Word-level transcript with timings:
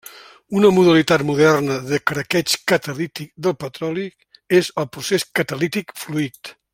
Una 0.59 0.69
modalitat 0.77 1.23
moderna 1.29 1.75
de 1.91 1.99
craqueig 2.11 2.55
catalític 2.73 3.29
del 3.49 3.55
petroli 3.67 4.07
és 4.61 4.75
el 4.85 4.93
procés 4.97 5.31
catalític 5.41 5.95
fluid. 6.07 6.57